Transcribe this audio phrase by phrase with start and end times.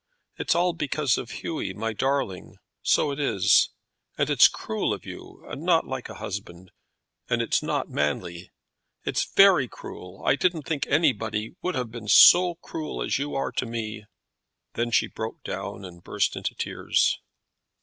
[0.39, 3.69] It's all because of Hughy, my darling, so it is;
[4.17, 6.71] and it's cruel of you, and not like a husband;
[7.29, 8.49] and it's not manly.
[9.05, 10.23] It's very cruel.
[10.25, 14.07] I didn't think anybody would have been so cruel as you are to me."
[14.73, 17.19] Then she broke down and burst into tears.